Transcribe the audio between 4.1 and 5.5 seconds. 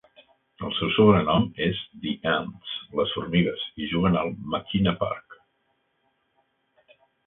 al McKenna Park.